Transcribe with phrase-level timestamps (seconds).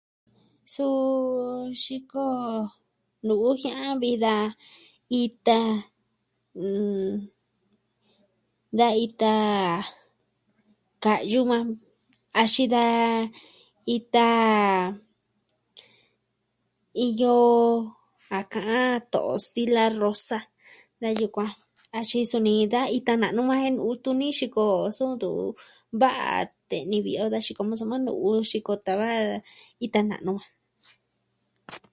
[0.73, 1.05] Suu
[1.83, 2.27] xiko
[3.25, 4.35] nu'u jia'an vi da
[5.23, 5.61] ita,
[8.77, 9.33] da ita
[11.03, 11.65] ka'yu yukuan,
[12.41, 12.85] axin da
[13.95, 14.29] ita...
[17.07, 17.35] iyo...
[18.39, 20.39] a ka'an to'o stila rosa,
[21.01, 21.53] da yukuan.
[21.99, 25.57] Axin suni da ita na'nu yukuan jen nu'u tuni xiko jo so ntuvi
[26.01, 26.29] va'a
[26.69, 29.07] te'ni vi'i o da xiko jo soma nu'u xiko tava
[29.85, 30.33] ita na'nu.